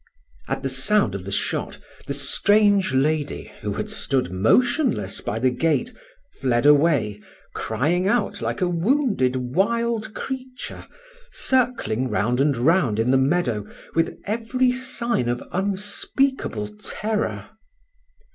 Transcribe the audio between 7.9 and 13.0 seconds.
out like a wounded wild creature, circling round and round